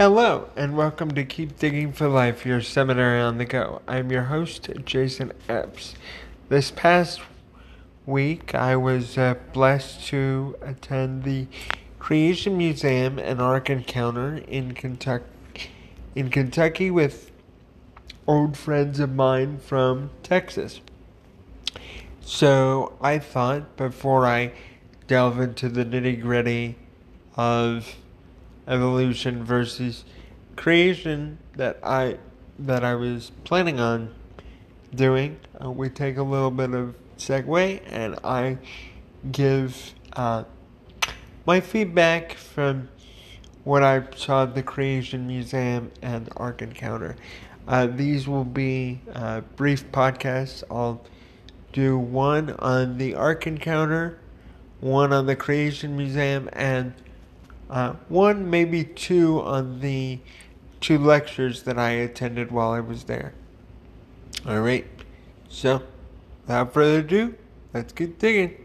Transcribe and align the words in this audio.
Hello, 0.00 0.48
and 0.56 0.78
welcome 0.78 1.10
to 1.10 1.26
Keep 1.26 1.58
Digging 1.58 1.92
for 1.92 2.08
Life, 2.08 2.46
your 2.46 2.62
seminary 2.62 3.20
on 3.20 3.36
the 3.36 3.44
go. 3.44 3.82
I'm 3.86 4.10
your 4.10 4.22
host, 4.22 4.70
Jason 4.86 5.30
Epps. 5.46 5.94
This 6.48 6.70
past 6.70 7.20
week, 8.06 8.54
I 8.54 8.76
was 8.76 9.18
uh, 9.18 9.34
blessed 9.52 10.06
to 10.06 10.56
attend 10.62 11.24
the 11.24 11.48
Creation 11.98 12.56
Museum 12.56 13.18
and 13.18 13.42
Ark 13.42 13.68
Encounter 13.68 14.38
in 14.48 14.72
Kentucky, 14.72 15.68
in 16.14 16.30
Kentucky 16.30 16.90
with 16.90 17.30
old 18.26 18.56
friends 18.56 19.00
of 19.00 19.14
mine 19.14 19.58
from 19.58 20.08
Texas. 20.22 20.80
So 22.22 22.96
I 23.02 23.18
thought 23.18 23.76
before 23.76 24.26
I 24.26 24.52
delve 25.06 25.38
into 25.38 25.68
the 25.68 25.84
nitty 25.84 26.22
gritty 26.22 26.76
of 27.36 27.96
evolution 28.66 29.44
versus 29.44 30.04
creation 30.56 31.38
that 31.56 31.78
I 31.82 32.18
that 32.58 32.84
I 32.84 32.94
was 32.94 33.32
planning 33.44 33.80
on 33.80 34.14
doing. 34.94 35.38
Uh, 35.62 35.70
we 35.70 35.88
take 35.88 36.16
a 36.16 36.22
little 36.22 36.50
bit 36.50 36.74
of 36.74 36.94
segue, 37.16 37.80
and 37.86 38.18
I 38.22 38.58
give 39.30 39.94
uh, 40.14 40.44
my 41.46 41.60
feedback 41.60 42.34
from 42.34 42.88
what 43.64 43.82
I 43.82 44.04
saw 44.16 44.44
at 44.44 44.54
the 44.54 44.62
Creation 44.62 45.26
Museum 45.26 45.90
and 46.02 46.28
Ark 46.36 46.62
Encounter. 46.62 47.16
Uh, 47.68 47.86
these 47.86 48.26
will 48.26 48.44
be 48.44 49.00
uh, 49.14 49.42
brief 49.56 49.90
podcasts. 49.92 50.64
I'll 50.70 51.02
do 51.72 51.98
one 51.98 52.50
on 52.58 52.98
the 52.98 53.14
Ark 53.14 53.46
Encounter, 53.46 54.18
one 54.80 55.12
on 55.12 55.26
the 55.26 55.36
Creation 55.36 55.96
Museum, 55.96 56.48
and 56.52 56.94
uh, 57.70 57.94
one, 58.08 58.50
maybe 58.50 58.84
two 58.84 59.40
on 59.40 59.80
the 59.80 60.18
two 60.80 60.98
lectures 60.98 61.62
that 61.62 61.78
I 61.78 61.90
attended 61.90 62.50
while 62.50 62.72
I 62.72 62.80
was 62.80 63.04
there. 63.04 63.32
All 64.46 64.60
right, 64.60 64.86
so 65.48 65.82
without 66.42 66.74
further 66.74 66.98
ado, 66.98 67.34
let's 67.72 67.92
get 67.92 68.18
digging. 68.18 68.56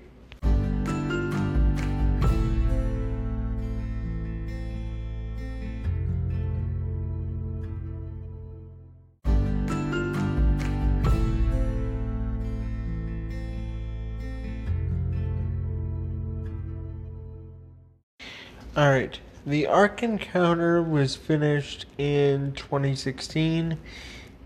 The 19.45 19.67
Ark 19.67 20.01
Encounter 20.01 20.81
was 20.81 21.15
finished 21.15 21.85
in 21.97 22.53
2016. 22.53 23.77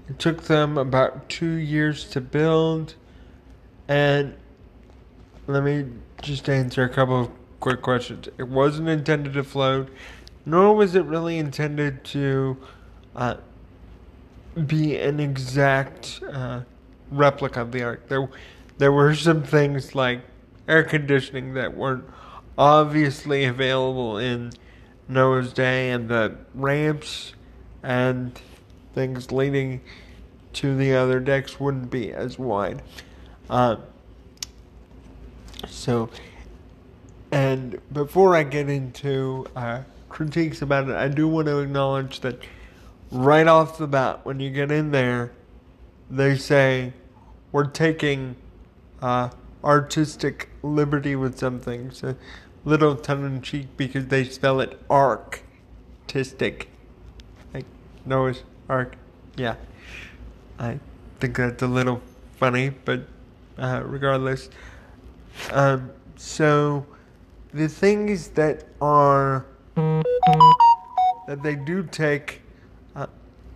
It 0.09 0.19
took 0.19 0.44
them 0.44 0.78
about 0.78 1.30
two 1.30 1.53
years 1.53 2.03
to 2.09 2.19
build. 2.19 2.95
And 3.88 4.36
let 5.47 5.64
me 5.64 5.86
just 6.22 6.50
answer 6.50 6.83
a 6.83 6.89
couple 6.89 7.22
of 7.22 7.31
quick 7.61 7.81
questions. 7.81 8.28
It 8.38 8.47
wasn't 8.50 8.89
intended 8.89 9.33
to 9.33 9.44
float, 9.44 9.89
nor 10.45 10.75
was 10.75 10.95
it 10.95 11.06
really 11.06 11.38
intended 11.38 12.03
to 12.06 12.58
uh, 13.16 13.36
be 14.67 14.97
an 14.97 15.19
exact 15.19 16.19
uh, 16.30 16.61
replica 17.09 17.61
of 17.61 17.72
the 17.72 17.84
Ark. 17.84 18.09
There, 18.09 18.30
there 18.78 18.91
were 18.91 19.16
some 19.16 19.44
things 19.44 19.95
like 19.95 20.22
air 20.67 20.84
conditioning 20.84 21.53
that 21.53 21.75
weren't 21.75 22.03
obviously 22.58 23.45
available 23.45 24.17
in 24.17 24.52
Noah's 25.10 25.52
Day, 25.52 25.90
and 25.90 26.08
the 26.08 26.38
ramps 26.54 27.34
and 27.84 28.40
things 28.94 29.31
leading 29.31 29.81
to 30.53 30.75
the 30.75 30.94
other 30.94 31.20
decks 31.20 31.59
wouldn't 31.59 31.90
be 31.90 32.14
as 32.14 32.38
wide. 32.38 32.81
Uh, 33.50 33.78
so, 35.68 36.09
and 37.31 37.80
before 37.92 38.36
I 38.36 38.44
get 38.44 38.69
into 38.69 39.48
uh, 39.56 39.81
critiques 40.08 40.62
about 40.62 40.88
it, 40.88 40.96
I 40.96 41.08
do 41.08 41.28
want 41.28 41.48
to 41.48 41.59
acknowledge 41.59 42.19
that 42.22 42.40
right 43.12 43.48
off 43.48 43.78
the 43.78 43.88
bat, 43.88 44.25
when 44.25 44.40
you 44.40 44.52
get 44.52 44.72
in 44.72 44.92
there, 44.92 45.31
they 46.09 46.38
say 46.38 46.94
we're 47.52 47.66
taking 47.66 48.36
uh, 49.02 49.30
artistic 49.64 50.50
liberty 50.62 51.16
with 51.16 51.38
some 51.38 51.59
things 51.59 52.03
little 52.66 52.96
tongue 52.96 53.25
in 53.25 53.42
cheek 53.42 53.68
because 53.78 54.08
they 54.08 54.24
spell 54.24 54.59
it 54.59 54.80
arktistic. 54.88 56.68
Like 57.53 57.66
Noah's 58.06 58.44
Ark. 58.68 58.96
Yeah. 59.36 59.56
I 60.58 60.80
think 61.19 61.38
that's 61.38 61.64
a 61.64 61.68
little 61.68 62.02
funny, 62.38 62.69
but 62.69 63.02
uh, 63.58 63.81
regardless. 63.86 64.50
Um, 65.52 65.92
so 66.16 66.86
the 67.53 67.69
things 67.69 68.30
that 68.30 68.66
are 68.81 69.46
that 69.75 71.44
they 71.44 71.56
do 71.56 71.84
take 71.84 72.42
uh, 72.96 73.08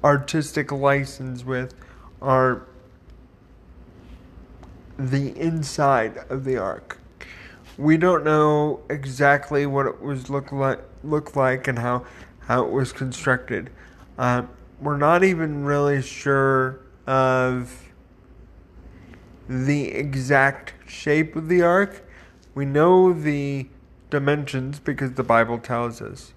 artistic 0.04 0.72
license 0.72 1.44
with 1.44 1.74
are 2.22 2.68
the 4.98 5.38
inside 5.38 6.20
of 6.30 6.46
the 6.46 6.56
ark 6.56 7.00
we 7.78 7.98
don't 7.98 8.24
know 8.24 8.82
exactly 8.90 9.66
what 9.66 9.86
it 9.86 10.02
was 10.02 10.30
look 10.30 10.52
like 10.52 10.80
look 11.04 11.36
like 11.36 11.68
and 11.68 11.80
how 11.80 12.06
how 12.40 12.66
it 12.66 12.72
was 12.72 12.92
constructed. 12.92 13.70
Uh, 14.18 14.44
we're 14.80 14.98
not 14.98 15.24
even 15.24 15.64
really 15.64 16.02
sure 16.02 16.80
of 17.08 17.92
the 19.48 19.90
exact 19.90 20.74
shape 20.88 21.36
of 21.36 21.48
the 21.48 21.62
ark. 21.62 22.06
We 22.54 22.66
know 22.66 23.14
the 23.14 23.68
dimensions 24.10 24.80
because 24.80 25.14
the 25.14 25.24
Bible 25.24 25.58
tells 25.58 26.02
us, 26.02 26.34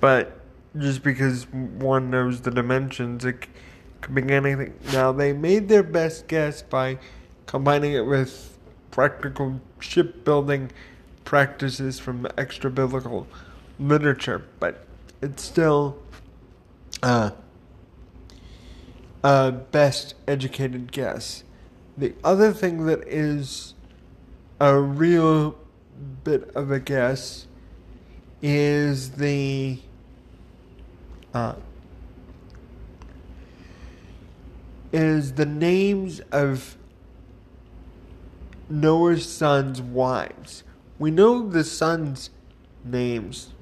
but 0.00 0.40
just 0.76 1.02
because 1.02 1.46
one 1.52 2.10
knows 2.10 2.40
the 2.40 2.50
dimensions, 2.50 3.24
it 3.24 3.46
could 4.00 4.14
be 4.14 4.32
anything. 4.32 4.74
Now 4.92 5.12
they 5.12 5.32
made 5.32 5.68
their 5.68 5.82
best 5.82 6.28
guess 6.28 6.62
by 6.62 6.98
combining 7.46 7.92
it 7.92 8.06
with 8.06 8.55
practical 8.96 9.60
shipbuilding 9.78 10.70
practices 11.22 11.98
from 11.98 12.26
extra 12.38 12.70
biblical 12.70 13.26
literature, 13.78 14.42
but 14.58 14.86
it's 15.20 15.42
still 15.42 15.98
uh, 17.02 17.28
a 19.22 19.52
best 19.52 20.14
educated 20.26 20.92
guess. 20.92 21.44
The 21.98 22.14
other 22.24 22.54
thing 22.54 22.86
that 22.86 23.06
is 23.06 23.74
a 24.58 24.80
real 24.80 25.58
bit 26.24 26.50
of 26.54 26.70
a 26.70 26.80
guess 26.80 27.46
is 28.40 29.10
the 29.10 29.78
uh, 31.34 31.56
is 34.90 35.34
the 35.34 35.44
names 35.44 36.20
of 36.32 36.78
Noah's 38.68 39.28
sons' 39.28 39.80
wives. 39.80 40.64
We 40.98 41.10
know 41.10 41.48
the 41.48 41.64
sons' 41.64 42.30
names, 42.84 43.52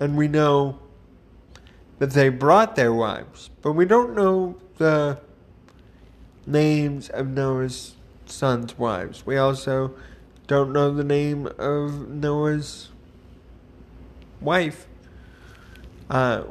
and 0.00 0.16
we 0.16 0.28
know 0.28 0.78
that 1.98 2.10
they 2.10 2.28
brought 2.28 2.74
their 2.76 2.92
wives, 2.92 3.50
but 3.60 3.72
we 3.72 3.84
don't 3.84 4.14
know 4.14 4.56
the 4.78 5.18
names 6.46 7.08
of 7.10 7.28
Noah's 7.28 7.94
sons' 8.26 8.76
wives. 8.78 9.24
We 9.24 9.36
also 9.36 9.94
don't 10.46 10.72
know 10.72 10.92
the 10.92 11.04
name 11.04 11.48
of 11.58 12.08
Noah's 12.08 12.88
wife. 14.40 14.86
Uh, 16.10 16.42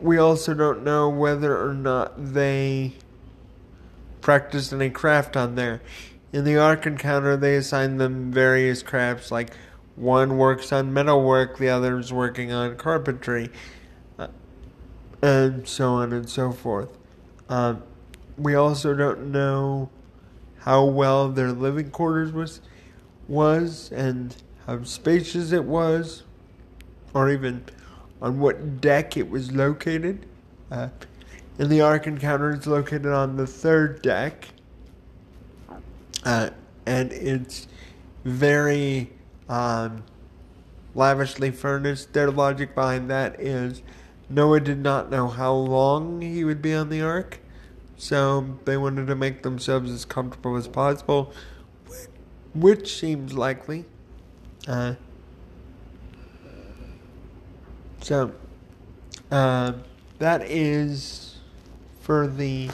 we 0.00 0.16
also 0.16 0.54
don't 0.54 0.84
know 0.84 1.08
whether 1.08 1.58
or 1.58 1.74
not 1.74 2.32
they 2.32 2.92
practiced 4.20 4.72
any 4.72 4.90
craft 4.90 5.36
on 5.36 5.54
there. 5.56 5.80
In 6.30 6.44
the 6.44 6.58
Ark 6.58 6.84
Encounter, 6.84 7.38
they 7.38 7.56
assign 7.56 7.96
them 7.96 8.30
various 8.30 8.82
crafts, 8.82 9.30
like 9.30 9.50
one 9.96 10.36
works 10.36 10.72
on 10.72 10.92
metalwork, 10.92 11.56
the 11.56 11.70
other 11.70 11.98
is 11.98 12.12
working 12.12 12.52
on 12.52 12.76
carpentry, 12.76 13.48
uh, 14.18 14.28
and 15.22 15.66
so 15.66 15.94
on 15.94 16.12
and 16.12 16.28
so 16.28 16.52
forth. 16.52 16.98
Uh, 17.48 17.76
we 18.36 18.54
also 18.54 18.94
don't 18.94 19.32
know 19.32 19.88
how 20.60 20.84
well 20.84 21.30
their 21.30 21.50
living 21.50 21.90
quarters 21.90 22.30
was, 22.30 22.60
was 23.26 23.90
and 23.90 24.36
how 24.66 24.82
spacious 24.82 25.52
it 25.52 25.64
was, 25.64 26.24
or 27.14 27.30
even 27.30 27.64
on 28.20 28.38
what 28.38 28.82
deck 28.82 29.16
it 29.16 29.30
was 29.30 29.52
located. 29.52 30.26
Uh, 30.70 30.88
in 31.58 31.70
the 31.70 31.80
Ark 31.80 32.06
Encounter, 32.06 32.52
it's 32.52 32.66
located 32.66 33.06
on 33.06 33.36
the 33.36 33.46
third 33.46 34.02
deck 34.02 34.48
uh, 36.24 36.50
and 36.86 37.12
it's 37.12 37.68
very 38.24 39.10
um, 39.48 40.04
lavishly 40.94 41.50
furnished. 41.50 42.12
Their 42.12 42.30
logic 42.30 42.74
behind 42.74 43.10
that 43.10 43.40
is 43.40 43.82
Noah 44.28 44.60
did 44.60 44.78
not 44.78 45.10
know 45.10 45.28
how 45.28 45.52
long 45.52 46.20
he 46.20 46.44
would 46.44 46.60
be 46.60 46.74
on 46.74 46.88
the 46.88 47.00
ark, 47.00 47.40
so 47.96 48.58
they 48.64 48.76
wanted 48.76 49.06
to 49.06 49.14
make 49.14 49.42
themselves 49.42 49.90
as 49.90 50.04
comfortable 50.04 50.56
as 50.56 50.68
possible, 50.68 51.32
which 52.54 52.98
seems 52.98 53.32
likely. 53.32 53.86
Uh, 54.66 54.94
so, 58.02 58.32
uh, 59.30 59.72
that 60.18 60.42
is 60.42 61.38
for 62.00 62.26
the 62.26 62.70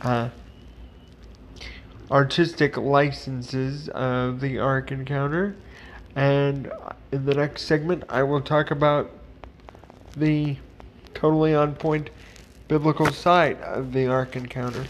uh, 0.00 0.28
artistic 2.10 2.76
licenses 2.76 3.88
of 3.90 4.40
the 4.40 4.58
Ark 4.58 4.92
Encounter. 4.92 5.56
And 6.16 6.70
in 7.10 7.24
the 7.24 7.34
next 7.34 7.62
segment, 7.62 8.04
I 8.08 8.22
will 8.22 8.40
talk 8.40 8.70
about 8.70 9.10
the 10.16 10.56
totally 11.12 11.54
on 11.54 11.74
point 11.74 12.10
biblical 12.68 13.10
side 13.10 13.60
of 13.62 13.92
the 13.92 14.06
Ark 14.06 14.36
Encounter. 14.36 14.84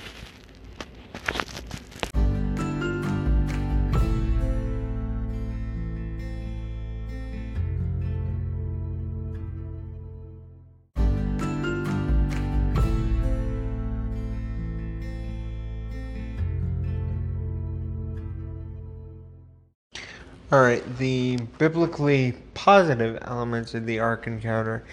Alright, 20.54 20.98
the 20.98 21.36
biblically 21.58 22.36
positive 22.54 23.18
elements 23.22 23.74
of 23.74 23.86
the 23.86 23.98
Ark 23.98 24.28
encounter. 24.28 24.84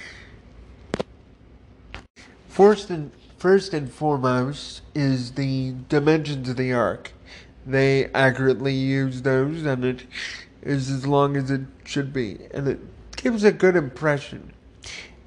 First 2.47 2.89
and, 2.89 3.11
first 3.37 3.71
and 3.71 3.93
foremost 3.93 4.81
is 4.95 5.33
the 5.33 5.75
dimensions 5.87 6.49
of 6.49 6.57
the 6.57 6.73
Ark. 6.73 7.11
They 7.63 8.05
accurately 8.05 8.73
use 8.73 9.21
those, 9.21 9.63
and 9.63 9.85
it 9.85 10.07
is 10.63 10.89
as 10.89 11.05
long 11.05 11.37
as 11.37 11.51
it 11.51 11.61
should 11.83 12.11
be, 12.11 12.39
and 12.49 12.67
it 12.67 12.79
gives 13.15 13.43
a 13.43 13.51
good 13.51 13.75
impression. 13.75 14.53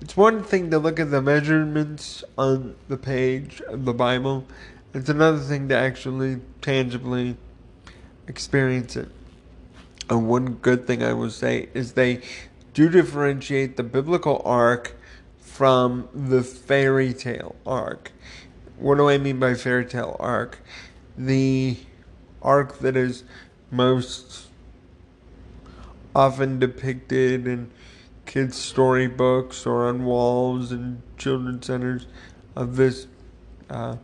It's 0.01 0.17
one 0.17 0.43
thing 0.43 0.69
to 0.73 0.81
look 0.81 0.99
at 0.99 1.13
the 1.13 1.23
measurements 1.23 2.25
on 2.37 2.75
the 2.89 2.97
page 2.97 3.61
of 3.69 3.85
the 3.85 3.95
Bible, 3.95 4.49
it's 4.95 5.09
another 5.09 5.39
thing 5.39 5.69
to 5.69 5.77
actually 5.77 6.41
tangibly 6.61 7.37
experience 8.27 8.97
it. 8.97 9.11
And 10.09 10.29
one 10.29 10.55
good 10.55 10.87
thing 10.87 11.03
I 11.03 11.13
will 11.13 11.31
say 11.31 11.69
is 11.75 11.93
they 11.93 12.21
do 12.75 12.89
differentiate 12.89 13.77
the 13.77 13.83
biblical 13.83 14.43
ark 14.45 14.97
from 15.39 16.09
the 16.13 16.43
fairy 16.43 17.15
tale 17.15 17.57
ark. 17.65 18.13
What 18.77 18.97
do 18.97 19.09
I 19.09 19.19
mean 19.19 19.39
by 19.39 19.55
fairy 19.55 19.87
tale 19.87 20.17
ark? 20.19 20.61
The 21.17 21.79
ark 22.43 22.79
that 22.81 22.97
is 22.97 23.25
most 23.71 24.49
often 26.15 26.59
depicted 26.59 27.47
in 27.47 27.71
kids' 28.27 28.57
storybooks 28.57 29.67
or 29.67 29.87
on 29.87 30.05
walls 30.05 30.73
in 30.73 31.03
children's 31.17 31.67
centers 31.67 32.07
of 32.57 32.77
this 32.77 33.07
uh, 33.71 33.97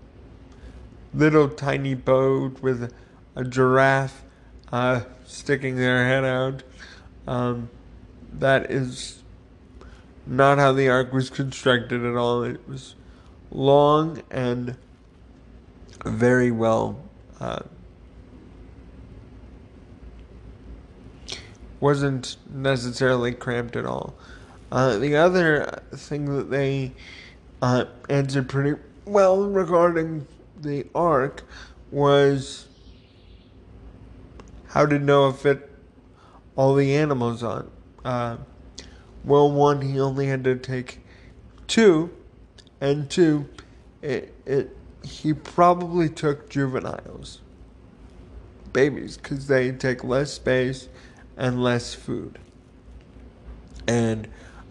little 1.12 1.48
tiny 1.48 1.94
boat 1.94 2.62
with 2.62 2.92
a 3.36 3.44
giraffe 3.44 4.24
uh, 4.72 5.02
sticking 5.24 5.76
their 5.76 6.04
head 6.06 6.24
out. 6.24 6.62
Um, 7.26 7.70
that 8.32 8.70
is 8.70 9.22
not 10.26 10.58
how 10.58 10.72
the 10.72 10.88
ark 10.88 11.12
was 11.12 11.30
constructed 11.30 12.04
at 12.04 12.16
all. 12.16 12.42
It 12.42 12.66
was 12.68 12.94
long 13.50 14.22
and 14.30 14.76
very 16.04 16.50
well. 16.50 17.02
Uh, 17.40 17.60
wasn't 21.80 22.36
necessarily 22.52 23.32
cramped 23.32 23.74
at 23.74 23.86
all. 23.86 24.14
Uh, 24.70 24.98
the 24.98 25.16
other 25.16 25.82
thing 25.92 26.36
that 26.36 26.50
they 26.50 26.92
uh, 27.62 27.86
answered 28.08 28.48
pretty 28.48 28.80
well 29.04 29.44
regarding 29.44 30.26
the 30.60 30.86
ark 30.94 31.42
was 31.90 32.68
how 34.70 34.86
did 34.86 35.02
Noah 35.02 35.32
fit 35.32 35.68
all 36.56 36.74
the 36.74 36.94
animals 36.94 37.42
on? 37.42 37.70
Uh, 38.04 38.36
well, 39.24 39.50
one, 39.50 39.82
he 39.82 40.00
only 40.00 40.26
had 40.26 40.44
to 40.44 40.56
take 40.56 41.00
two, 41.66 42.10
and 42.80 43.10
two, 43.10 43.48
it, 44.00 44.32
it 44.46 44.76
he 45.02 45.34
probably 45.34 46.08
took 46.08 46.48
juveniles, 46.48 47.40
babies, 48.72 49.16
because 49.16 49.48
they 49.48 49.72
take 49.72 50.04
less 50.04 50.32
space 50.32 50.88
and 51.36 51.62
less 51.62 51.94
food. 51.94 52.38
And 53.88 54.28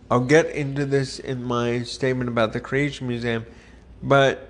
I'll 0.10 0.22
get 0.22 0.46
into 0.48 0.86
this 0.86 1.20
in 1.20 1.44
my 1.44 1.84
statement 1.84 2.30
about 2.30 2.54
the 2.54 2.62
Creation 2.62 3.08
Museum, 3.08 3.46
but 4.02 4.50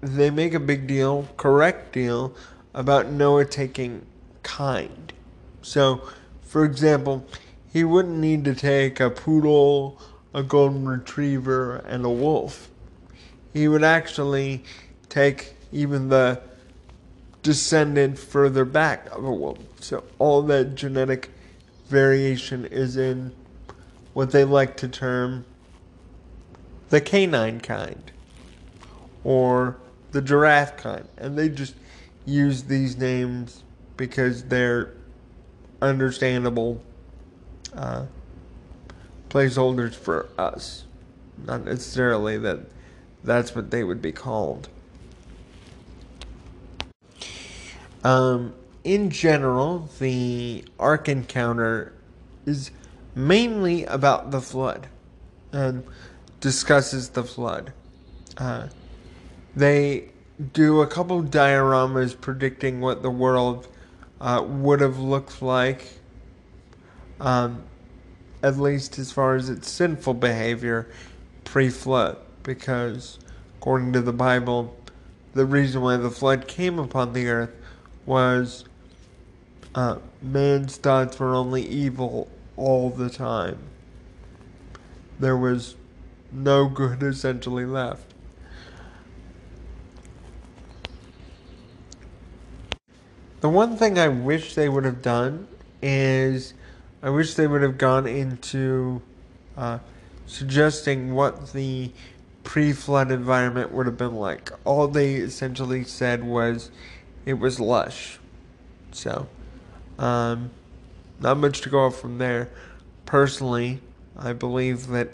they 0.00 0.30
make 0.30 0.54
a 0.54 0.60
big 0.60 0.86
deal, 0.86 1.28
correct 1.36 1.92
deal, 1.92 2.34
about 2.72 3.10
Noah 3.10 3.44
taking 3.44 4.06
kind. 4.44 5.12
So, 5.62 6.08
for 6.42 6.64
example, 6.64 7.26
he 7.72 7.82
wouldn't 7.82 8.18
need 8.18 8.44
to 8.44 8.54
take 8.54 9.00
a 9.00 9.10
poodle, 9.10 10.00
a 10.32 10.44
golden 10.44 10.86
retriever, 10.86 11.76
and 11.78 12.04
a 12.04 12.10
wolf. 12.10 12.70
He 13.52 13.66
would 13.66 13.82
actually 13.82 14.62
take 15.08 15.54
even 15.72 16.08
the 16.08 16.40
descendant 17.42 18.18
further 18.18 18.64
back 18.64 19.10
of 19.10 19.24
a 19.24 19.32
wolf. 19.32 19.58
So, 19.80 20.04
all 20.20 20.42
that 20.42 20.76
genetic 20.76 21.30
variation 21.88 22.64
is 22.66 22.96
in 22.96 23.32
what 24.12 24.30
they 24.30 24.44
like 24.44 24.76
to 24.76 24.88
term 24.88 25.44
the 26.90 27.00
canine 27.00 27.60
kind 27.60 28.12
or 29.24 29.76
the 30.12 30.22
giraffe 30.22 30.76
kind. 30.76 31.08
And 31.16 31.36
they 31.36 31.48
just 31.48 31.74
use 32.24 32.64
these 32.64 32.96
names 32.96 33.63
because 33.96 34.44
they're 34.44 34.92
understandable 35.80 36.82
uh, 37.74 38.06
placeholders 39.28 39.94
for 39.94 40.28
us. 40.38 40.84
Not 41.44 41.64
necessarily 41.64 42.38
that 42.38 42.60
that's 43.22 43.54
what 43.54 43.70
they 43.70 43.82
would 43.82 44.00
be 44.00 44.12
called. 44.12 44.68
Um, 48.04 48.54
in 48.84 49.10
general, 49.10 49.88
the 49.98 50.64
Ark 50.78 51.08
encounter 51.08 51.94
is 52.44 52.70
mainly 53.14 53.84
about 53.86 54.30
the 54.30 54.40
flood 54.40 54.88
and 55.52 55.84
discusses 56.40 57.10
the 57.10 57.24
flood. 57.24 57.72
Uh, 58.36 58.68
they 59.56 60.10
do 60.52 60.82
a 60.82 60.86
couple 60.86 61.22
dioramas 61.22 62.20
predicting 62.20 62.80
what 62.80 63.02
the 63.02 63.10
world 63.10 63.68
uh, 64.20 64.42
would 64.46 64.80
have 64.80 64.98
looked 64.98 65.42
like, 65.42 66.00
um, 67.20 67.62
at 68.42 68.58
least 68.58 68.98
as 68.98 69.12
far 69.12 69.34
as 69.36 69.48
its 69.48 69.70
sinful 69.70 70.14
behavior 70.14 70.88
pre 71.44 71.68
flood. 71.70 72.18
Because, 72.42 73.18
according 73.58 73.92
to 73.94 74.00
the 74.00 74.12
Bible, 74.12 74.76
the 75.32 75.46
reason 75.46 75.82
why 75.82 75.96
the 75.96 76.10
flood 76.10 76.46
came 76.46 76.78
upon 76.78 77.12
the 77.12 77.28
earth 77.28 77.54
was 78.06 78.64
uh, 79.74 79.98
man's 80.22 80.76
thoughts 80.76 81.18
were 81.18 81.34
only 81.34 81.62
evil 81.66 82.28
all 82.56 82.90
the 82.90 83.10
time. 83.10 83.58
There 85.18 85.36
was 85.36 85.76
no 86.30 86.68
good 86.68 87.02
essentially 87.02 87.64
left. 87.64 88.13
The 93.44 93.50
one 93.50 93.76
thing 93.76 93.98
I 93.98 94.08
wish 94.08 94.54
they 94.54 94.70
would 94.70 94.86
have 94.86 95.02
done 95.02 95.48
is 95.82 96.54
I 97.02 97.10
wish 97.10 97.34
they 97.34 97.46
would 97.46 97.60
have 97.60 97.76
gone 97.76 98.06
into 98.06 99.02
uh, 99.54 99.80
suggesting 100.24 101.14
what 101.14 101.52
the 101.52 101.92
pre 102.42 102.72
flood 102.72 103.10
environment 103.10 103.70
would 103.70 103.84
have 103.84 103.98
been 103.98 104.14
like. 104.14 104.50
All 104.64 104.88
they 104.88 105.16
essentially 105.16 105.84
said 105.84 106.24
was 106.24 106.70
it 107.26 107.34
was 107.34 107.60
lush. 107.60 108.18
So, 108.92 109.28
um, 109.98 110.50
not 111.20 111.36
much 111.36 111.60
to 111.60 111.68
go 111.68 111.80
off 111.80 112.00
from 112.00 112.16
there. 112.16 112.48
Personally, 113.04 113.82
I 114.16 114.32
believe 114.32 114.86
that, 114.86 115.10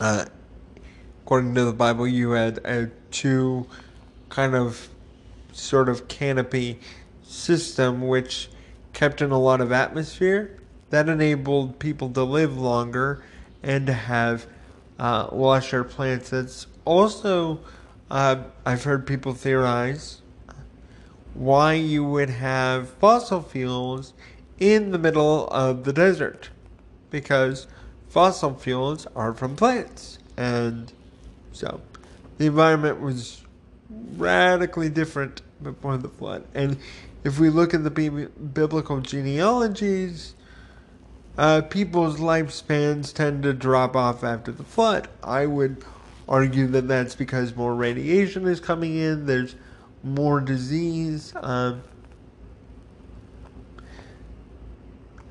uh, 0.00 0.24
according 1.24 1.56
to 1.56 1.66
the 1.66 1.74
Bible, 1.74 2.08
you 2.08 2.30
had 2.30 2.56
a 2.64 2.90
two 3.10 3.66
kind 4.30 4.54
of 4.54 4.88
sort 5.52 5.90
of 5.90 6.08
canopy 6.08 6.80
system 7.32 8.06
which 8.06 8.48
kept 8.92 9.22
in 9.22 9.30
a 9.30 9.38
lot 9.38 9.60
of 9.60 9.72
atmosphere 9.72 10.58
that 10.90 11.08
enabled 11.08 11.78
people 11.78 12.10
to 12.10 12.22
live 12.22 12.58
longer 12.58 13.22
and 13.62 13.86
to 13.86 13.92
have 13.92 14.46
uh, 14.98 15.28
lusher 15.32 15.82
plants. 15.82 16.32
It's 16.32 16.66
also, 16.84 17.60
uh, 18.10 18.42
I've 18.66 18.84
heard 18.84 19.06
people 19.06 19.32
theorize 19.32 20.20
why 21.34 21.72
you 21.72 22.04
would 22.04 22.28
have 22.28 22.90
fossil 22.90 23.40
fuels 23.40 24.12
in 24.58 24.90
the 24.90 24.98
middle 24.98 25.48
of 25.48 25.84
the 25.84 25.92
desert. 25.92 26.50
Because 27.10 27.66
fossil 28.08 28.54
fuels 28.54 29.06
are 29.16 29.32
from 29.32 29.56
plants. 29.56 30.18
And 30.36 30.92
so 31.52 31.80
the 32.36 32.46
environment 32.46 33.00
was 33.00 33.42
radically 34.16 34.90
different 34.90 35.40
before 35.62 35.96
the 35.96 36.08
flood. 36.08 36.44
And 36.54 36.76
if 37.24 37.38
we 37.38 37.50
look 37.50 37.72
at 37.74 37.84
the 37.84 37.90
biblical 37.90 39.00
genealogies, 39.00 40.34
uh, 41.38 41.62
people's 41.62 42.18
lifespans 42.18 43.12
tend 43.12 43.42
to 43.44 43.52
drop 43.52 43.96
off 43.96 44.24
after 44.24 44.52
the 44.52 44.64
flood. 44.64 45.08
I 45.22 45.46
would 45.46 45.84
argue 46.28 46.66
that 46.68 46.88
that's 46.88 47.14
because 47.14 47.54
more 47.54 47.74
radiation 47.74 48.46
is 48.46 48.60
coming 48.60 48.96
in, 48.96 49.26
there's 49.26 49.54
more 50.02 50.40
disease, 50.40 51.32
um, 51.36 51.82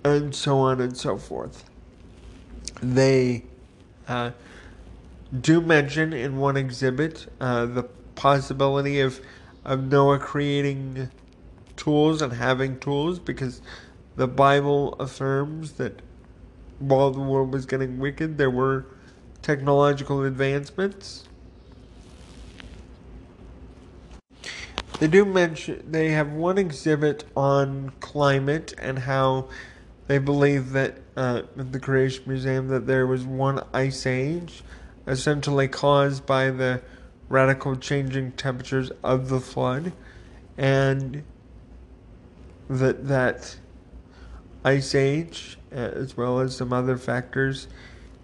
and 0.04 0.34
so 0.34 0.60
on 0.60 0.82
and 0.82 0.98
so 0.98 1.18
forth. 1.18 1.66
They 2.82 3.44
uh, 4.08 4.32
do 5.40 5.62
mention 5.62 6.14
in 6.14 6.38
one 6.38 6.58
exhibit 6.58 7.32
uh, 7.40 7.66
the 7.66 7.84
possibility 8.16 9.00
of 9.02 9.20
of 9.64 9.84
Noah 9.84 10.18
creating 10.18 11.12
tools 11.76 12.22
and 12.22 12.34
having 12.34 12.80
tools 12.80 13.20
because 13.20 13.62
the 14.16 14.28
Bible 14.28 14.94
affirms 14.94 15.74
that 15.74 16.02
while 16.80 17.12
the 17.12 17.22
world 17.22 17.54
was 17.54 17.66
getting 17.66 18.00
wicked, 18.00 18.38
there 18.38 18.50
were 18.50 18.86
technological 19.42 20.24
advancements. 20.24 21.28
They 25.00 25.08
do 25.08 25.26
mention 25.26 25.84
they 25.90 26.10
have 26.10 26.32
one 26.32 26.58
exhibit 26.58 27.24
on 27.36 27.92
climate 28.02 28.74
and 28.78 29.00
how 29.00 29.50
they 30.08 30.20
believe 30.20 30.72
that 30.72 31.00
uh, 31.16 31.44
at 31.58 31.72
the 31.72 31.80
Creation 31.80 32.26
Museum 32.28 32.68
that 32.68 32.86
there 32.86 33.08
was 33.08 33.24
one 33.24 33.64
ice 33.74 34.06
age, 34.06 34.64
essentially 35.08 35.68
caused 35.68 36.26
by 36.26 36.52
the 36.52 36.82
radical 37.30 37.76
changing 37.76 38.34
temperatures 38.34 38.92
of 39.04 39.30
the 39.30 39.40
flood, 39.40 39.94
and 40.58 41.24
that 42.80 43.08
that 43.08 43.58
ice 44.64 44.96
age, 44.96 45.58
uh, 45.72 45.76
as 45.76 46.16
well 46.16 46.40
as 46.40 46.56
some 46.56 46.72
other 46.72 46.98
factors, 46.98 47.68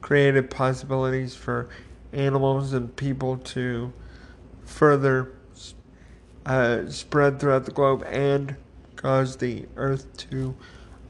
created 0.02 0.50
possibilities 0.50 1.36
for 1.36 1.68
animals 2.14 2.74
and 2.74 2.96
people 2.96 3.38
to 3.38 3.92
further 4.64 5.32
uh, 6.46 6.88
spread 6.90 7.40
throughout 7.40 7.66
the 7.66 7.72
globe 7.72 8.04
and 8.08 8.56
cause 8.96 9.38
the 9.38 9.66
earth 9.76 10.16
to 10.18 10.56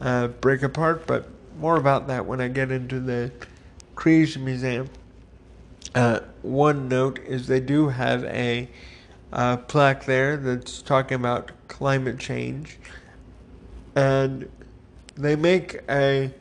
uh, 0.01 0.27
break 0.27 0.63
apart. 0.63 1.05
But 1.05 1.29
more 1.59 1.77
about 1.77 2.07
that 2.07 2.25
when 2.25 2.41
I 2.41 2.47
get 2.47 2.71
into 2.71 2.99
the 2.99 3.31
Creation 3.95 4.45
Museum. 4.45 4.89
Uh, 5.95 6.19
one 6.41 6.87
note 6.87 7.19
is 7.19 7.47
they 7.47 7.59
do 7.59 7.89
have 7.89 8.23
a 8.25 8.69
uh, 9.33 9.57
plaque 9.57 10.05
there 10.05 10.37
that's 10.37 10.81
talking 10.81 11.15
about 11.15 11.51
climate 11.67 12.19
change. 12.19 12.77
And 13.97 14.47
they 15.15 15.35
make 15.35 15.79
a 15.89 16.31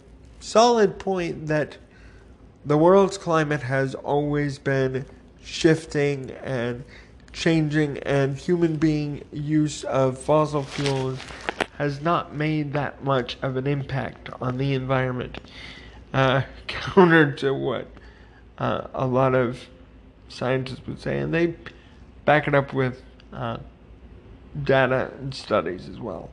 solid 0.40 0.98
point 0.98 1.46
that 1.46 1.78
the 2.66 2.76
world's 2.76 3.16
climate 3.16 3.62
has 3.62 3.94
always 3.94 4.58
been 4.58 5.06
shifting 5.42 6.32
and 6.42 6.84
changing, 7.32 7.96
and 8.00 8.36
human 8.36 8.76
being 8.76 9.24
use 9.32 9.84
of 9.84 10.18
fossil 10.18 10.64
fuels 10.64 11.18
has 11.78 12.02
not 12.02 12.34
made 12.34 12.74
that 12.74 13.02
much 13.02 13.38
of 13.40 13.56
an 13.56 13.66
impact 13.66 14.28
on 14.38 14.58
the 14.58 14.74
environment. 14.74 15.38
Uh, 16.12 16.42
counter 16.66 17.32
to 17.32 17.54
what 17.54 17.88
uh, 18.58 18.86
a 18.92 19.06
lot 19.06 19.34
of 19.34 19.58
scientists 20.28 20.86
would 20.86 21.00
say, 21.00 21.20
and 21.20 21.32
they 21.32 21.54
back 22.26 22.46
it 22.46 22.54
up 22.54 22.74
with 22.74 23.02
uh, 23.32 23.56
data 24.62 25.10
and 25.20 25.34
studies 25.34 25.88
as 25.88 25.98
well. 25.98 26.30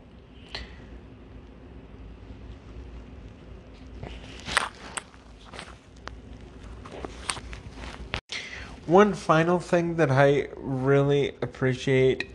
One 8.86 9.13
final 9.13 9.60
thing 9.60 9.96
that 9.96 10.12
I 10.12 10.50
really 10.58 11.36
appreciate, 11.42 12.28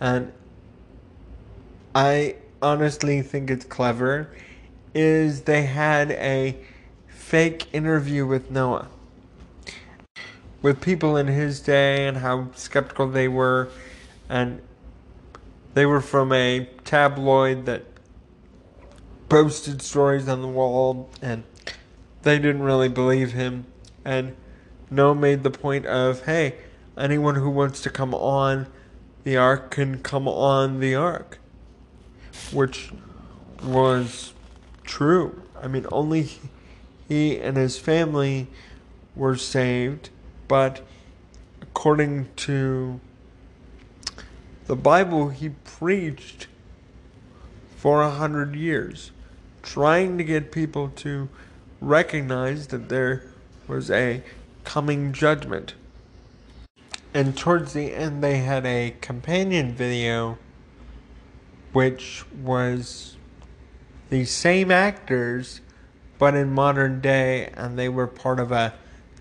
and 0.00 0.32
I 1.94 2.36
honestly 2.62 3.20
think 3.20 3.50
it's 3.50 3.66
clever, 3.66 4.30
is 4.94 5.42
they 5.42 5.64
had 5.64 6.12
a 6.12 6.56
fake 7.08 7.66
interview 7.74 8.24
with 8.26 8.50
Noah. 8.50 8.88
With 10.62 10.80
people 10.80 11.14
in 11.18 11.26
his 11.26 11.60
day 11.60 12.06
and 12.06 12.16
how 12.16 12.48
skeptical 12.54 13.10
they 13.10 13.28
were, 13.28 13.68
and 14.30 14.62
they 15.74 15.84
were 15.84 16.00
from 16.00 16.32
a 16.32 16.70
tabloid 16.84 17.66
that 17.66 17.84
posted 19.28 19.82
stories 19.82 20.26
on 20.26 20.40
the 20.40 20.48
wall, 20.48 21.10
and 21.20 21.44
they 22.22 22.38
didn't 22.38 22.62
really 22.62 22.88
believe 22.88 23.32
him. 23.32 23.66
And 24.06 24.36
Noah 24.94 25.14
made 25.14 25.42
the 25.42 25.50
point 25.50 25.86
of, 25.86 26.24
hey, 26.24 26.54
anyone 26.96 27.34
who 27.34 27.50
wants 27.50 27.80
to 27.82 27.90
come 27.90 28.14
on 28.14 28.66
the 29.24 29.36
ark 29.38 29.70
can 29.70 30.00
come 30.00 30.28
on 30.28 30.80
the 30.80 30.94
ark, 30.94 31.38
which 32.52 32.92
was 33.62 34.34
true. 34.84 35.42
I 35.60 35.66
mean, 35.66 35.86
only 35.90 36.28
he 37.08 37.38
and 37.38 37.56
his 37.56 37.78
family 37.78 38.48
were 39.16 39.36
saved, 39.36 40.10
but 40.46 40.82
according 41.62 42.28
to 42.36 43.00
the 44.66 44.76
Bible, 44.76 45.30
he 45.30 45.48
preached 45.48 46.48
for 47.76 48.02
a 48.02 48.10
hundred 48.10 48.54
years, 48.54 49.10
trying 49.62 50.18
to 50.18 50.24
get 50.24 50.52
people 50.52 50.90
to 50.96 51.30
recognize 51.80 52.66
that 52.68 52.90
there 52.90 53.24
was 53.66 53.90
a 53.90 54.22
coming 54.64 55.12
judgment. 55.12 55.74
And 57.12 57.36
towards 57.36 57.74
the 57.74 57.94
end, 57.94 58.24
they 58.24 58.38
had 58.38 58.66
a 58.66 58.96
companion 59.00 59.72
video, 59.72 60.36
which 61.72 62.24
was 62.42 63.16
the 64.10 64.24
same 64.24 64.70
actors, 64.72 65.60
but 66.18 66.34
in 66.34 66.50
modern 66.52 67.00
day, 67.00 67.52
and 67.56 67.78
they 67.78 67.88
were 67.88 68.08
part 68.08 68.40
of 68.40 68.50
a 68.50 68.74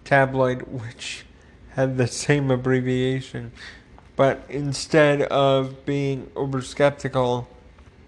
tabloid 0.03 0.61
which 0.67 1.25
had 1.71 1.97
the 1.97 2.07
same 2.07 2.49
abbreviation. 2.49 3.51
But 4.15 4.43
instead 4.49 5.23
of 5.23 5.85
being 5.85 6.29
over 6.35 6.61
skeptical, 6.61 7.47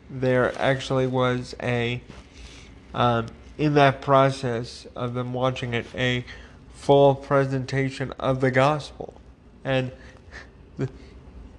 there 0.09 0.53
actually 0.59 1.07
was 1.07 1.55
a, 1.61 2.01
um, 2.93 3.27
in 3.57 3.73
that 3.73 4.01
process 4.01 4.85
of 4.95 5.15
them 5.15 5.33
watching 5.33 5.73
it, 5.73 5.87
a 5.95 6.23
full 6.85 7.15
presentation 7.15 8.13
of 8.19 8.41
the 8.41 8.51
gospel. 8.51 9.15
And 9.63 9.91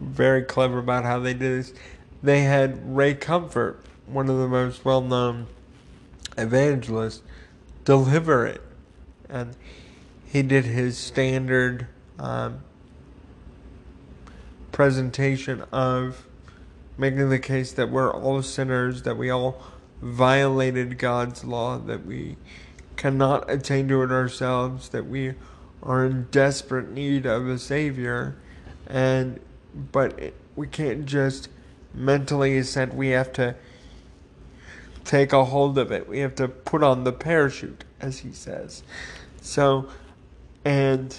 very 0.00 0.44
clever 0.44 0.78
about 0.78 1.02
how 1.02 1.18
they 1.18 1.32
did 1.32 1.64
this. 1.64 1.74
They 2.22 2.42
had 2.42 2.94
Ray 2.96 3.14
Comfort, 3.14 3.82
one 4.06 4.28
of 4.28 4.38
the 4.38 4.46
most 4.46 4.84
well 4.84 5.00
known 5.00 5.48
evangelists, 6.38 7.22
deliver 7.84 8.46
it. 8.46 8.62
And 9.28 9.56
he 10.24 10.42
did 10.42 10.64
his 10.64 10.96
standard 10.96 11.88
um, 12.20 12.60
presentation 14.70 15.64
of 15.72 16.24
making 16.96 17.30
the 17.30 17.40
case 17.40 17.72
that 17.72 17.90
we're 17.90 18.14
all 18.14 18.42
sinners, 18.42 19.02
that 19.02 19.16
we 19.16 19.30
all 19.30 19.60
violated 20.00 20.98
God's 20.98 21.42
law, 21.42 21.78
that 21.78 22.06
we 22.06 22.36
cannot 22.96 23.50
attain 23.50 23.88
to 23.88 24.02
it 24.02 24.10
ourselves, 24.10 24.88
that 24.90 25.06
we 25.06 25.34
are 25.82 26.04
in 26.04 26.26
desperate 26.30 26.90
need 26.90 27.26
of 27.26 27.46
a 27.48 27.58
Savior, 27.58 28.36
and 28.86 29.40
but 29.92 30.32
we 30.54 30.66
can't 30.66 31.06
just 31.06 31.48
mentally 31.92 32.56
assent. 32.56 32.94
We 32.94 33.08
have 33.08 33.32
to 33.34 33.54
take 35.04 35.32
a 35.32 35.44
hold 35.44 35.78
of 35.78 35.92
it. 35.92 36.08
We 36.08 36.20
have 36.20 36.34
to 36.36 36.48
put 36.48 36.82
on 36.82 37.04
the 37.04 37.12
parachute, 37.12 37.84
as 38.00 38.18
he 38.18 38.32
says. 38.32 38.82
So, 39.40 39.88
and 40.64 41.16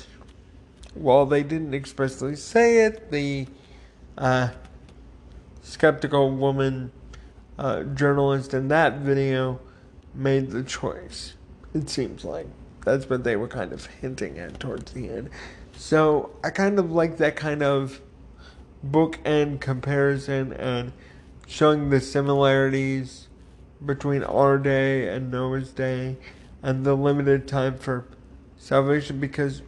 while 0.94 1.26
they 1.26 1.44
didn't 1.44 1.74
expressly 1.74 2.36
say 2.36 2.86
it, 2.86 3.12
the 3.12 3.48
uh, 4.18 4.50
skeptical 5.62 6.32
woman 6.32 6.92
uh, 7.58 7.84
journalist 7.84 8.54
in 8.54 8.68
that 8.68 8.98
video 8.98 9.60
made 10.14 10.50
the 10.50 10.64
choice 10.64 11.34
it 11.78 11.90
seems 11.90 12.26
like. 12.26 12.48
that's 12.84 13.10
what 13.10 13.24
they 13.24 13.36
were 13.36 13.48
kind 13.48 13.74
of 13.74 13.86
hinting 13.86 14.40
at 14.40 14.60
towards 14.60 14.94
the 14.94 15.10
end. 15.10 15.30
So 15.76 16.32
I 16.44 16.50
kind 16.50 16.80
of 16.80 16.92
like 16.92 17.18
that 17.18 17.36
kind 17.36 17.62
of 17.62 18.02
bookend 18.86 19.60
comparison 19.60 20.54
and 20.54 20.94
showing 21.48 21.90
the 21.90 22.00
similarities 22.00 23.28
between 23.86 24.24
our 24.24 24.58
day 24.58 25.08
and 25.10 25.30
Noah's 25.32 25.72
day 25.72 26.18
and 26.64 26.86
the 26.86 26.96
limited 26.96 27.48
time 27.48 27.78
for 27.78 28.06
salvation 28.58 29.20
because 29.20 29.62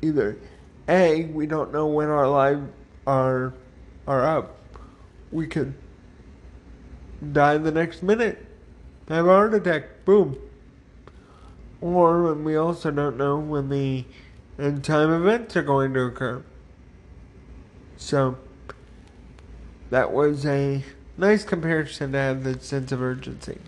either 0.00 0.38
A, 0.88 1.24
we 1.26 1.46
don't 1.46 1.72
know 1.72 1.86
when 1.86 2.08
our 2.08 2.28
lives 2.28 2.68
are 3.06 3.54
are 4.06 4.26
up. 4.26 4.56
We 5.30 5.46
could 5.46 5.74
die 7.32 7.58
the 7.58 7.70
next 7.70 8.02
minute. 8.02 8.46
Have 9.08 9.26
a 9.26 9.28
heart 9.28 9.54
attack. 9.54 10.04
Boom. 10.04 10.38
Or 11.80 12.34
we 12.34 12.56
also 12.56 12.90
don't 12.90 13.16
know 13.16 13.38
when 13.38 13.68
the 13.68 14.04
end 14.58 14.84
time 14.84 15.10
events 15.10 15.56
are 15.56 15.62
going 15.62 15.94
to 15.94 16.02
occur. 16.02 16.42
So 17.96 18.36
that 19.90 20.12
was 20.12 20.44
a 20.44 20.84
nice 21.16 21.44
comparison 21.44 22.12
to 22.12 22.18
have 22.18 22.44
the 22.44 22.60
sense 22.60 22.92
of 22.92 23.02
urgency. 23.02 23.58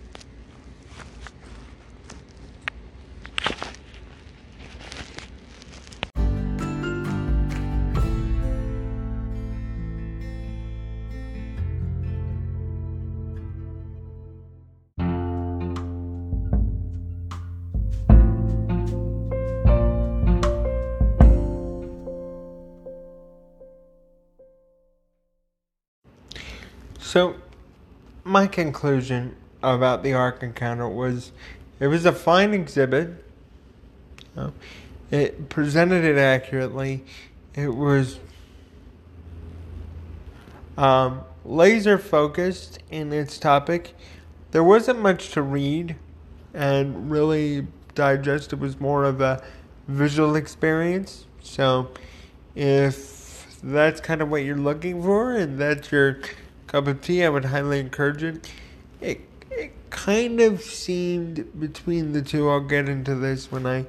Conclusion 28.52 29.36
about 29.62 30.02
the 30.02 30.12
Ark 30.12 30.42
Encounter 30.42 30.88
was 30.88 31.32
it 31.80 31.86
was 31.88 32.04
a 32.04 32.12
fine 32.12 32.54
exhibit. 32.54 33.24
It 35.10 35.48
presented 35.48 36.04
it 36.04 36.16
accurately. 36.16 37.04
It 37.54 37.74
was 37.74 38.18
um, 40.78 41.22
laser 41.44 41.98
focused 41.98 42.78
in 42.90 43.12
its 43.12 43.38
topic. 43.38 43.94
There 44.52 44.64
wasn't 44.64 45.00
much 45.00 45.30
to 45.32 45.42
read 45.42 45.96
and 46.54 47.10
really 47.10 47.66
digest. 47.94 48.52
It 48.52 48.58
was 48.58 48.80
more 48.80 49.04
of 49.04 49.20
a 49.20 49.42
visual 49.88 50.36
experience. 50.36 51.26
So, 51.42 51.90
if 52.54 53.60
that's 53.62 54.00
kind 54.00 54.20
of 54.22 54.30
what 54.30 54.44
you're 54.44 54.56
looking 54.56 55.02
for 55.02 55.34
and 55.34 55.58
that's 55.58 55.92
your 55.92 56.20
cup 56.72 56.86
of 56.86 57.02
tea, 57.02 57.22
I 57.22 57.28
would 57.28 57.44
highly 57.44 57.78
encourage 57.78 58.22
it. 58.22 58.50
It 59.00 59.20
it 59.50 59.72
kind 59.90 60.40
of 60.40 60.62
seemed 60.62 61.60
between 61.60 62.12
the 62.12 62.22
two. 62.22 62.48
I'll 62.48 62.60
get 62.60 62.88
into 62.88 63.14
this 63.14 63.52
when 63.52 63.66
I 63.66 63.84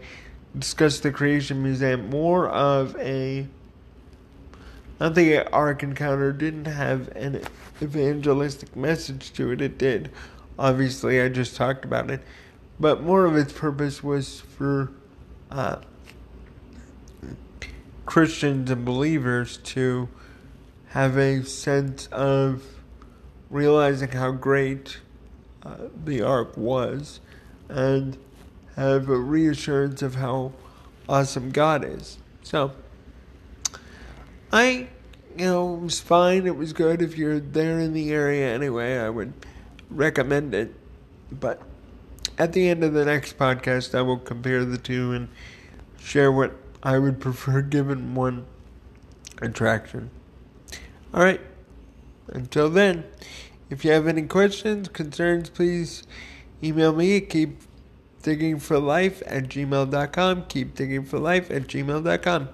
discuss 0.57 0.99
the 0.99 1.09
Creation 1.09 1.63
Museum. 1.63 2.09
More 2.09 2.49
of 2.49 2.97
a 2.99 3.47
not 4.99 5.15
the 5.15 5.49
Ark 5.51 5.81
Encounter 5.81 6.33
didn't 6.33 6.65
have 6.65 7.07
an 7.15 7.41
evangelistic 7.81 8.75
message 8.75 9.31
to 9.33 9.51
it. 9.51 9.61
It 9.61 9.77
did. 9.77 10.11
Obviously, 10.59 11.21
I 11.21 11.29
just 11.29 11.55
talked 11.55 11.85
about 11.85 12.11
it, 12.11 12.21
but 12.81 13.01
more 13.01 13.25
of 13.25 13.37
its 13.37 13.53
purpose 13.53 14.03
was 14.03 14.41
for 14.41 14.91
uh, 15.49 15.77
Christians 18.05 18.69
and 18.69 18.83
believers 18.83 19.57
to 19.57 20.09
have 20.89 21.17
a 21.17 21.43
sense 21.43 22.07
of 22.07 22.72
realizing 23.53 24.09
how 24.09 24.31
great 24.31 24.97
uh, 25.61 25.75
the 26.03 26.23
ark 26.23 26.57
was 26.57 27.19
and 27.69 28.17
have 28.75 29.07
a 29.07 29.15
reassurance 29.17 30.01
of 30.01 30.15
how 30.15 30.51
awesome 31.07 31.51
God 31.51 31.85
is. 31.85 32.17
So, 32.41 32.71
I, 34.51 34.87
you 35.37 35.45
know, 35.45 35.75
it 35.75 35.81
was 35.81 36.01
fine. 36.01 36.47
It 36.47 36.55
was 36.55 36.73
good. 36.73 37.01
If 37.01 37.15
you're 37.15 37.39
there 37.39 37.79
in 37.79 37.93
the 37.93 38.11
area 38.11 38.51
anyway, 38.51 38.97
I 38.97 39.09
would 39.09 39.33
recommend 39.91 40.55
it. 40.55 40.73
But 41.31 41.61
at 42.39 42.53
the 42.53 42.67
end 42.67 42.83
of 42.83 42.93
the 42.93 43.05
next 43.05 43.37
podcast, 43.37 43.95
I 43.95 44.01
will 44.01 44.17
compare 44.17 44.65
the 44.65 44.79
two 44.79 45.11
and 45.11 45.29
share 45.99 46.31
what 46.31 46.55
I 46.81 46.97
would 46.97 47.19
prefer 47.21 47.61
given 47.61 48.15
one 48.15 48.47
attraction. 49.43 50.09
All 51.13 51.21
right. 51.21 51.41
Until 52.27 52.69
then, 52.69 53.05
if 53.69 53.83
you 53.83 53.91
have 53.91 54.07
any 54.07 54.23
questions, 54.23 54.87
concerns, 54.87 55.49
please 55.49 56.03
email 56.63 56.93
me 56.93 57.17
at 57.17 57.29
keep 57.29 57.61
digging 58.21 58.59
for 58.59 58.79
life 58.79 59.21
at 59.25 59.49
gmail.com. 59.49 60.45
Keep 60.45 60.75
digging 60.75 61.05
for 61.05 61.19
life 61.19 61.51
at 61.51 61.63
gmail.com. 61.63 62.49